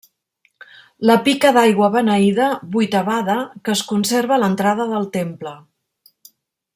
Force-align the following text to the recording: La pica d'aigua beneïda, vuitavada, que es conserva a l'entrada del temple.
La 1.09 1.17
pica 1.27 1.51
d'aigua 1.57 1.89
beneïda, 1.97 2.47
vuitavada, 2.77 3.37
que 3.67 3.75
es 3.77 3.87
conserva 3.93 4.35
a 4.39 4.43
l'entrada 4.45 4.89
del 4.97 5.09
temple. 5.21 5.55